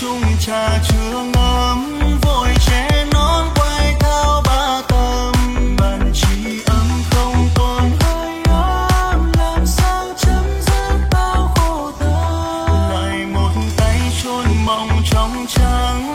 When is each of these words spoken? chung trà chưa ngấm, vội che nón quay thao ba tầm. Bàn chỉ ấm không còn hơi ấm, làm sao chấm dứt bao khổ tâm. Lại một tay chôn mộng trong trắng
chung 0.00 0.22
trà 0.40 0.78
chưa 0.88 1.22
ngấm, 1.34 1.98
vội 2.22 2.48
che 2.66 3.06
nón 3.12 3.46
quay 3.54 3.94
thao 4.00 4.42
ba 4.46 4.82
tầm. 4.88 5.32
Bàn 5.78 6.12
chỉ 6.14 6.62
ấm 6.66 7.02
không 7.10 7.48
còn 7.54 7.90
hơi 8.00 8.42
ấm, 8.48 9.32
làm 9.38 9.66
sao 9.66 10.06
chấm 10.18 10.44
dứt 10.66 10.98
bao 11.12 11.52
khổ 11.56 11.90
tâm. 11.98 12.90
Lại 12.90 13.26
một 13.32 13.52
tay 13.76 14.00
chôn 14.22 14.44
mộng 14.64 15.02
trong 15.10 15.46
trắng 15.48 16.13